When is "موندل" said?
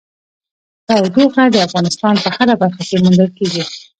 3.03-3.29